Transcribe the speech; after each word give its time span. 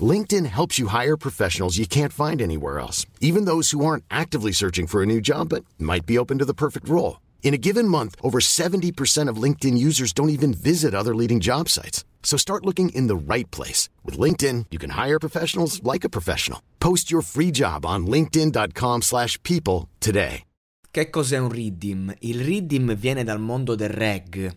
LinkedIn 0.00 0.46
helps 0.46 0.78
you 0.78 0.88
hire 0.88 1.16
professionals 1.16 1.78
you 1.78 1.86
can't 1.86 2.12
find 2.12 2.42
anywhere 2.42 2.80
else, 2.80 3.06
even 3.20 3.44
those 3.44 3.70
who 3.70 3.84
aren't 3.84 4.04
actively 4.10 4.50
searching 4.50 4.88
for 4.88 5.02
a 5.02 5.06
new 5.06 5.20
job 5.20 5.50
but 5.50 5.64
might 5.78 6.06
be 6.06 6.18
open 6.18 6.38
to 6.38 6.44
the 6.44 6.54
perfect 6.54 6.88
role. 6.88 7.20
In 7.44 7.54
a 7.54 7.58
given 7.58 7.86
month, 7.86 8.16
over 8.22 8.40
70% 8.40 9.28
of 9.28 9.36
LinkedIn 9.36 9.78
users 9.78 10.12
don't 10.12 10.30
even 10.30 10.52
visit 10.52 10.94
other 10.94 11.14
leading 11.14 11.38
job 11.38 11.68
sites. 11.68 12.04
So 12.24 12.36
start 12.36 12.64
looking 12.64 12.88
in 12.88 13.06
the 13.06 13.14
right 13.14 13.48
place. 13.52 13.88
With 14.02 14.18
LinkedIn, 14.18 14.66
you 14.72 14.78
can 14.78 14.90
hire 14.90 15.20
professionals 15.20 15.80
like 15.84 16.04
a 16.04 16.08
professional. 16.08 16.60
Post 16.80 17.12
your 17.12 17.22
free 17.22 17.52
job 17.52 17.86
on 17.86 18.06
linkedin.com 18.06 19.02
slash 19.02 19.40
people 19.44 19.88
today. 20.00 20.42
Che 20.90 21.10
cos'è 21.10 21.38
un 21.38 21.48
riddim? 21.48 22.14
Il 22.20 22.40
riddim 22.40 22.94
viene 22.94 23.24
dal 23.24 23.40
mondo 23.40 23.74
del 23.74 23.88
reg, 23.88 24.48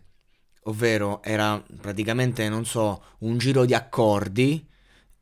ovvero 0.65 1.23
era 1.23 1.61
praticamente, 1.81 2.47
non 2.47 2.63
so, 2.63 3.01
un 3.21 3.39
giro 3.39 3.65
di 3.65 3.73
accordi 3.73 4.63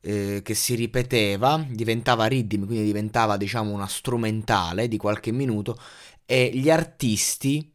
eh, 0.06 0.42
che 0.44 0.54
si 0.54 0.76
ripeteva, 0.76 1.66
diventava 1.68 2.26
riddim, 2.28 2.66
quindi 2.68 2.86
diventava 2.86 3.38
diciamo 3.38 3.72
una 3.72 3.88
strumentale 3.88 4.88
di 4.88 4.98
qualche 4.98 5.32
minuto 5.32 5.78
e 6.26 6.52
gli 6.54 6.70
artisti 6.70 7.74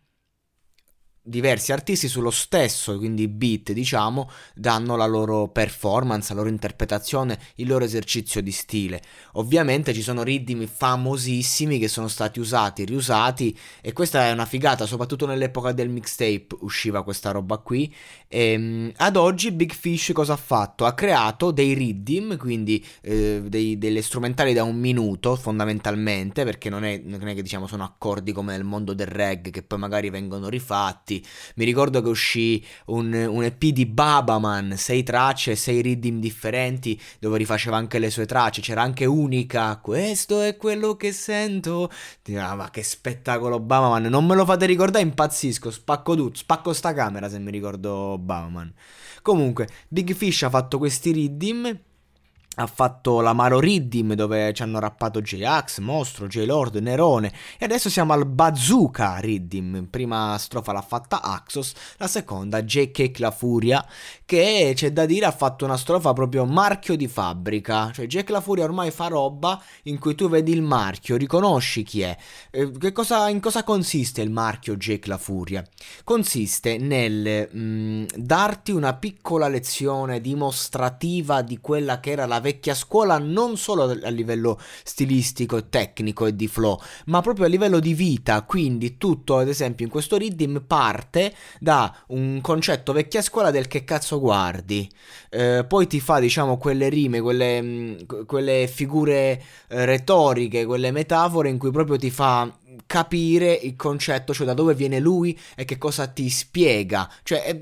diversi 1.22 1.72
artisti 1.72 2.08
sullo 2.08 2.30
stesso, 2.30 2.96
quindi 2.96 3.28
beat, 3.28 3.72
diciamo, 3.72 4.30
danno 4.54 4.96
la 4.96 5.06
loro 5.06 5.48
performance, 5.48 6.32
la 6.32 6.40
loro 6.40 6.50
interpretazione, 6.50 7.38
il 7.56 7.68
loro 7.68 7.84
esercizio 7.84 8.40
di 8.40 8.52
stile. 8.52 9.02
Ovviamente 9.34 9.92
ci 9.92 10.02
sono 10.02 10.22
ritmi 10.22 10.66
famosissimi 10.66 11.78
che 11.78 11.88
sono 11.88 12.08
stati 12.08 12.41
usati, 12.41 12.84
riusati 12.84 13.56
e 13.80 13.92
questa 13.92 14.26
è 14.26 14.32
una 14.32 14.46
figata, 14.46 14.86
soprattutto 14.86 15.26
nell'epoca 15.26 15.72
del 15.72 15.91
mixtape 15.91 16.56
usciva 16.60 17.04
questa 17.04 17.30
roba 17.30 17.58
qui. 17.58 17.92
E, 18.26 18.52
ehm, 18.52 18.92
ad 18.96 19.16
oggi 19.16 19.52
Big 19.52 19.72
Fish 19.72 20.12
cosa 20.14 20.32
ha 20.32 20.38
fatto? 20.38 20.86
Ha 20.86 20.94
creato 20.94 21.50
dei 21.50 21.74
riddim, 21.74 22.36
quindi 22.38 22.84
eh, 23.02 23.42
dei, 23.46 23.76
delle 23.76 24.02
strumentali 24.02 24.54
da 24.54 24.64
un 24.64 24.78
minuto 24.78 25.36
fondamentalmente, 25.36 26.44
perché 26.44 26.70
non 26.70 26.84
è, 26.84 27.00
non 27.04 27.28
è 27.28 27.34
che 27.34 27.42
diciamo 27.42 27.66
sono 27.66 27.84
accordi 27.84 28.32
come 28.32 28.52
nel 28.52 28.64
mondo 28.64 28.94
del 28.94 29.06
reggae 29.06 29.50
che 29.50 29.62
poi 29.62 29.78
magari 29.78 30.10
vengono 30.10 30.48
rifatti 30.48 31.09
mi 31.56 31.64
ricordo 31.64 32.03
che 32.03 32.08
uscì 32.08 32.64
un, 32.86 33.12
un 33.12 33.42
EP 33.42 33.64
di 33.66 33.86
Babaman, 33.86 34.75
sei 34.77 35.03
tracce, 35.03 35.56
sei 35.56 35.80
riddim 35.80 36.20
differenti, 36.20 37.00
dove 37.19 37.39
rifaceva 37.39 37.77
anche 37.77 37.98
le 37.98 38.11
sue 38.11 38.27
tracce. 38.27 38.61
C'era 38.61 38.83
anche 38.83 39.05
Unica, 39.05 39.78
questo 39.78 40.41
è 40.41 40.56
quello 40.56 40.97
che 40.97 41.12
sento. 41.12 41.91
Ah, 42.36 42.55
ma 42.55 42.70
che 42.70 42.83
spettacolo 42.83 43.58
Babaman, 43.58 44.05
non 44.05 44.27
me 44.27 44.34
lo 44.34 44.44
fate 44.44 44.66
ricordare, 44.66 45.05
impazzisco, 45.05 45.70
spacco 45.70 46.14
tutto, 46.14 46.38
spacco 46.38 46.72
sta 46.72 46.92
camera 46.92 47.28
se 47.28 47.38
mi 47.38 47.50
ricordo 47.50 48.19
Babaman. 48.19 48.72
Comunque, 49.22 49.69
Big 49.88 50.14
Fish 50.14 50.42
ha 50.42 50.50
fatto 50.50 50.78
questi 50.78 51.12
riddim 51.12 51.78
ha 52.56 52.66
fatto 52.66 53.20
l'Amaro 53.20 53.60
Riddim 53.60 54.14
dove 54.14 54.52
ci 54.52 54.62
hanno 54.62 54.80
rappato 54.80 55.20
J-Ax, 55.20 55.78
Mostro, 55.78 56.26
J-Lord, 56.26 56.76
Nerone 56.76 57.32
e 57.58 57.64
adesso 57.64 57.88
siamo 57.88 58.12
al 58.12 58.26
Bazooka 58.26 59.18
Riddim, 59.18 59.86
prima 59.88 60.36
strofa 60.36 60.72
l'ha 60.72 60.82
fatta 60.82 61.22
Axos, 61.22 61.72
la 61.97 62.08
seconda 62.08 62.62
J-Cake 62.64 63.20
La 63.20 63.30
Furia 63.30 63.86
che 64.25 64.72
c'è 64.75 64.92
da 64.92 65.06
dire 65.06 65.26
ha 65.26 65.32
fatto 65.32 65.64
una 65.64 65.76
strofa 65.76 66.12
proprio 66.12 66.44
marchio 66.44 66.97
di 66.97 67.08
fabbrica, 67.08 67.91
cioè 67.92 68.06
Jack 68.06 68.30
La 68.30 68.41
Furia 68.41 68.64
ormai 68.64 68.91
fa 68.91 69.06
roba 69.06 69.60
in 69.84 69.98
cui 69.98 70.14
tu 70.14 70.28
vedi 70.28 70.52
il 70.52 70.62
marchio, 70.62 71.16
riconosci 71.16 71.82
chi 71.82 72.02
è. 72.02 72.16
Eh, 72.50 72.92
cosa, 72.92 73.28
in 73.28 73.41
cosa 73.41 73.62
consiste 73.62 74.22
il 74.22 74.30
marchio 74.30 74.76
Jack 74.76 75.06
La 75.06 75.19
Furia? 75.19 75.64
Consiste 76.04 76.78
nel 76.78 77.48
mh, 77.50 77.58
mm, 77.60 78.04
darti 78.16 78.72
una 78.72 78.94
piccola 78.94 79.48
lezione 79.48 80.20
dimostrativa 80.20 81.42
di 81.42 81.58
quella 81.60 82.00
che 82.00 82.10
era 82.10 82.26
la 82.26 82.39
vecchia 82.40 82.74
scuola 82.74 83.18
non 83.18 83.56
solo 83.56 83.84
a 83.84 84.08
livello 84.08 84.58
stilistico 84.82 85.56
e 85.56 85.68
tecnico 85.68 86.26
e 86.26 86.34
di 86.34 86.48
flow, 86.48 86.80
ma 87.06 87.20
proprio 87.20 87.46
a 87.46 87.48
livello 87.48 87.80
di 87.80 87.94
vita. 87.94 88.42
Quindi 88.42 88.98
tutto, 88.98 89.38
ad 89.38 89.48
esempio, 89.48 89.84
in 89.84 89.90
questo 89.90 90.16
reading 90.16 90.62
parte 90.62 91.34
da 91.58 91.94
un 92.08 92.40
concetto 92.40 92.92
vecchia 92.92 93.22
scuola 93.22 93.50
del 93.50 93.68
che 93.68 93.84
cazzo 93.84 94.18
guardi. 94.18 94.88
Eh, 95.28 95.64
poi 95.66 95.86
ti 95.86 96.00
fa, 96.00 96.18
diciamo, 96.18 96.56
quelle 96.56 96.88
rime, 96.88 97.20
quelle, 97.20 97.62
mm, 97.62 97.98
quelle 98.26 98.68
figure 98.68 99.42
eh, 99.68 99.84
retoriche, 99.84 100.64
quelle 100.64 100.90
metafore 100.90 101.48
in 101.48 101.58
cui 101.58 101.70
proprio 101.70 101.96
ti 101.96 102.10
fa 102.10 102.52
capire 102.86 103.52
il 103.52 103.76
concetto, 103.76 104.32
cioè 104.32 104.46
da 104.46 104.54
dove 104.54 104.74
viene 104.74 104.98
lui 104.98 105.38
e 105.54 105.64
che 105.64 105.78
cosa 105.78 106.06
ti 106.06 106.28
spiega. 106.28 107.08
Cioè, 107.22 107.42
è, 107.42 107.60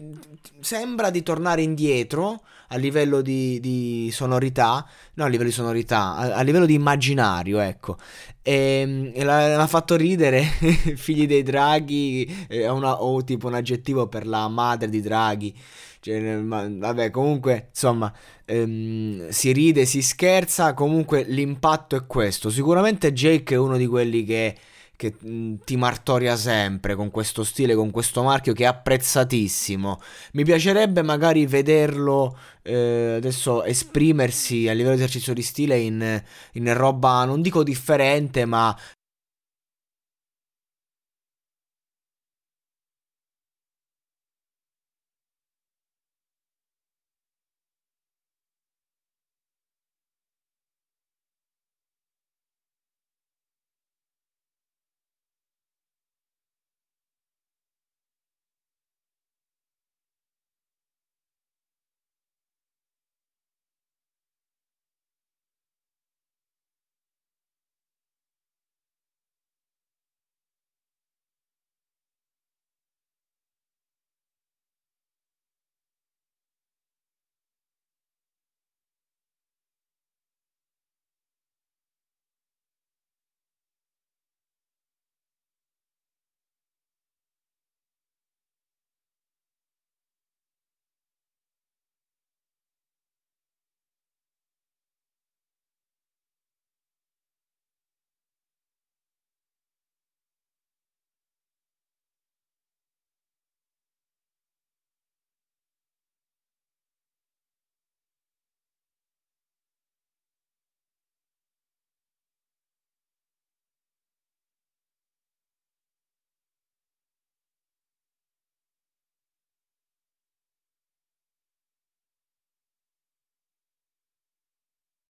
sembra 0.60 1.10
di 1.10 1.22
tornare 1.22 1.62
indietro 1.62 2.42
a 2.68 2.76
livello 2.76 3.20
di, 3.20 3.60
di, 3.60 4.10
sonorità, 4.12 4.86
no 5.14 5.24
a 5.24 5.28
livello 5.28 5.48
di 5.48 5.54
sonorità, 5.54 6.16
a, 6.16 6.34
a 6.34 6.42
livello 6.42 6.66
di 6.66 6.74
immaginario, 6.74 7.58
ecco. 7.60 7.96
E, 8.42 9.12
e 9.14 9.24
l'ha, 9.24 9.66
fatto 9.66 9.96
ridere, 9.96 10.42
figli 10.96 11.26
dei 11.26 11.42
draghi, 11.42 12.46
eh, 12.48 12.68
una, 12.68 13.02
o 13.02 13.22
tipo 13.24 13.46
un 13.46 13.54
aggettivo 13.54 14.08
per 14.08 14.26
la 14.26 14.48
madre 14.48 14.88
di 14.88 15.00
draghi. 15.00 15.54
Cioè, 16.00 16.36
ma, 16.36 16.68
vabbè, 16.68 17.10
comunque, 17.10 17.68
insomma, 17.70 18.12
ehm, 18.44 19.28
si 19.30 19.52
ride, 19.52 19.84
si 19.84 20.02
scherza, 20.02 20.74
comunque 20.74 21.24
l'impatto 21.24 21.96
è 21.96 22.06
questo. 22.06 22.50
Sicuramente 22.50 23.12
Jake 23.12 23.54
è 23.54 23.58
uno 23.58 23.76
di 23.76 23.86
quelli 23.86 24.24
che 24.24 24.56
che 24.98 25.14
mm, 25.24 25.54
ti 25.64 25.76
martoria 25.76 26.34
sempre 26.36 26.96
con 26.96 27.12
questo 27.12 27.44
stile, 27.44 27.76
con 27.76 27.92
questo 27.92 28.24
marchio 28.24 28.52
che 28.52 28.64
è 28.64 28.66
apprezzatissimo. 28.66 30.00
Mi 30.32 30.42
piacerebbe 30.42 31.02
magari 31.02 31.46
vederlo 31.46 32.36
eh, 32.62 33.14
adesso 33.18 33.62
esprimersi 33.62 34.66
a 34.66 34.72
livello 34.72 34.96
di 34.96 35.00
esercizio 35.02 35.34
di 35.34 35.42
stile 35.42 35.78
in, 35.78 36.20
in, 36.54 36.74
roba, 36.74 37.24
non 37.24 37.42
dico 37.42 37.62
differente, 37.62 38.44
ma 38.44 38.76